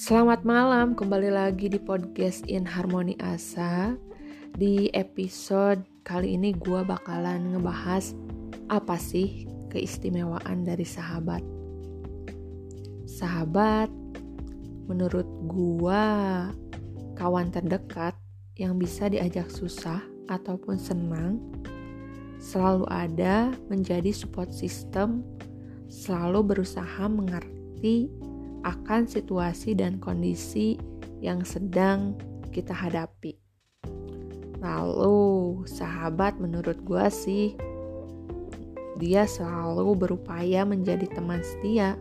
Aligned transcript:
Selamat 0.00 0.48
malam, 0.48 0.96
kembali 0.96 1.28
lagi 1.28 1.68
di 1.68 1.76
podcast 1.76 2.48
In 2.48 2.64
Harmony 2.64 3.20
Asa. 3.20 3.92
Di 4.56 4.88
episode 4.96 5.84
kali 6.08 6.40
ini 6.40 6.56
gue 6.56 6.80
bakalan 6.88 7.52
ngebahas 7.52 8.16
apa 8.72 8.96
sih 8.96 9.44
keistimewaan 9.68 10.64
dari 10.64 10.88
sahabat. 10.88 11.44
Sahabat, 13.04 13.92
menurut 14.88 15.28
gue 15.44 16.04
kawan 17.20 17.52
terdekat 17.52 18.16
yang 18.56 18.80
bisa 18.80 19.04
diajak 19.04 19.52
susah 19.52 20.00
ataupun 20.32 20.80
senang 20.80 21.44
selalu 22.40 22.88
ada 22.88 23.52
menjadi 23.68 24.16
support 24.16 24.48
system, 24.48 25.20
selalu 25.92 26.56
berusaha 26.56 27.04
mengerti 27.04 28.08
akan 28.64 29.08
situasi 29.08 29.72
dan 29.76 29.96
kondisi 30.00 30.76
yang 31.20 31.44
sedang 31.44 32.16
kita 32.50 32.72
hadapi. 32.72 33.36
Lalu, 34.60 35.64
sahabat 35.64 36.36
menurut 36.36 36.76
gue 36.84 37.06
sih, 37.08 37.46
dia 39.00 39.24
selalu 39.24 39.96
berupaya 39.96 40.68
menjadi 40.68 41.08
teman 41.08 41.40
setia 41.40 41.96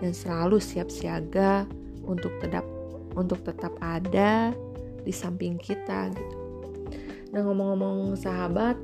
dan 0.00 0.16
selalu 0.16 0.56
siap 0.56 0.88
siaga 0.88 1.68
untuk 2.08 2.32
tetap 2.40 2.64
untuk 3.12 3.44
tetap 3.44 3.76
ada 3.84 4.56
di 5.04 5.12
samping 5.12 5.60
kita 5.60 6.08
gitu. 6.16 6.36
Nah, 7.36 7.44
ngomong-ngomong 7.44 8.16
sahabat 8.16 8.76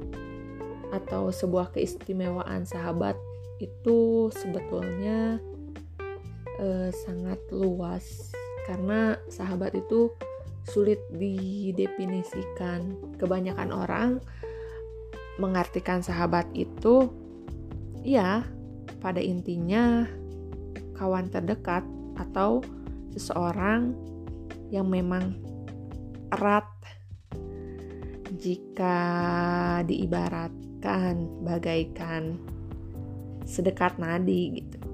atau 0.92 1.32
sebuah 1.32 1.72
keistimewaan 1.72 2.64
sahabat 2.64 3.16
itu 3.60 4.28
sebetulnya 4.32 5.40
uh, 6.58 6.90
sangat 6.92 7.38
luas 7.54 8.34
karena 8.68 9.16
sahabat 9.32 9.72
itu 9.74 10.12
sulit 10.68 11.00
didefinisikan. 11.16 12.94
Kebanyakan 13.16 13.70
orang 13.72 14.10
mengartikan 15.40 16.04
sahabat 16.04 16.44
itu 16.52 17.08
ya 18.02 18.44
pada 18.98 19.22
intinya 19.22 20.04
kawan 20.98 21.30
terdekat 21.30 21.86
atau 22.18 22.60
seseorang 23.14 23.94
yang 24.68 24.90
memang 24.90 25.38
erat 26.34 26.66
jika 28.36 29.00
diibaratkan 29.86 31.26
bagaikan 31.46 32.36
sedekat 33.48 33.96
nadi 33.96 34.60
gitu 34.60 34.87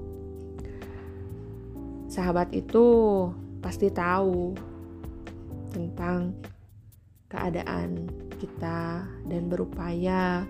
sahabat 2.15 2.55
itu 2.55 2.87
pasti 3.59 3.91
tahu 3.91 4.55
tentang 5.75 6.31
keadaan 7.27 8.07
kita 8.39 9.03
dan 9.27 9.51
berupaya 9.51 10.47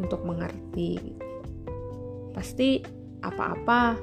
untuk 0.00 0.24
mengerti. 0.24 1.12
Pasti 2.32 2.80
apa-apa 3.20 4.00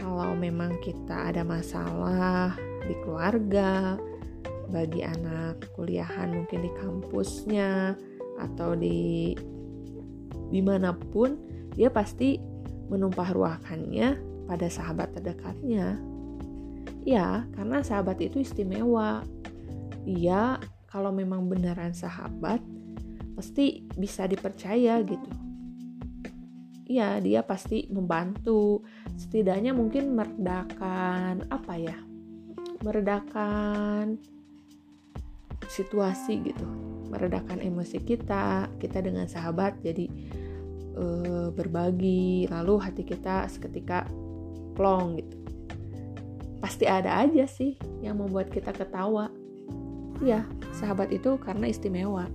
kalau 0.00 0.32
memang 0.32 0.80
kita 0.80 1.28
ada 1.28 1.44
masalah 1.44 2.56
di 2.88 2.96
keluarga, 3.04 4.00
bagi 4.72 5.04
anak 5.04 5.68
kuliahan 5.76 6.32
mungkin 6.32 6.64
di 6.64 6.72
kampusnya 6.80 7.92
atau 8.40 8.72
di 8.72 9.36
di 10.48 10.60
mana 10.64 10.96
pun 10.96 11.36
dia 11.76 11.92
pasti 11.92 12.40
menumpah 12.88 13.36
ruakannya 13.36 14.16
pada 14.48 14.66
sahabat 14.72 15.12
terdekatnya 15.12 16.11
Ya, 17.02 17.46
karena 17.58 17.82
sahabat 17.82 18.22
itu 18.22 18.42
istimewa. 18.42 19.26
Dia 20.06 20.62
kalau 20.86 21.10
memang 21.10 21.50
beneran 21.50 21.90
sahabat, 21.90 22.62
pasti 23.34 23.82
bisa 23.98 24.30
dipercaya 24.30 25.02
gitu. 25.02 25.30
Iya, 26.86 27.18
dia 27.18 27.40
pasti 27.42 27.90
membantu. 27.90 28.86
Setidaknya 29.18 29.74
mungkin 29.74 30.14
meredakan 30.14 31.48
apa 31.50 31.74
ya? 31.74 31.98
Meredakan 32.86 34.20
situasi 35.66 36.38
gitu. 36.44 36.66
Meredakan 37.10 37.58
emosi 37.64 37.98
kita, 37.98 38.70
kita 38.78 38.98
dengan 39.02 39.26
sahabat 39.26 39.80
jadi 39.80 40.06
e, 40.92 41.04
berbagi, 41.50 42.46
lalu 42.52 42.78
hati 42.78 43.02
kita 43.02 43.48
seketika 43.48 44.04
plong 44.76 45.20
gitu 45.20 45.41
pasti 46.72 46.88
ada 46.88 47.20
aja 47.20 47.44
sih 47.44 47.76
yang 48.00 48.16
membuat 48.16 48.48
kita 48.48 48.72
ketawa. 48.72 49.28
Ya, 50.24 50.48
sahabat 50.72 51.12
itu 51.12 51.36
karena 51.36 51.68
istimewa. 51.68 52.32